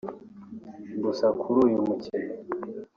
Gusa 1.03 1.27
kuri 1.39 1.57
uyu 1.65 1.77
mukino 1.85 2.33